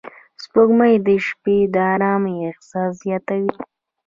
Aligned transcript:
سپوږمۍ 0.43 0.93
د 1.05 1.07
شپې 1.27 1.57
د 1.73 1.75
آرامۍ 1.93 2.35
احساس 2.49 2.91
زیاتوي 3.03 3.51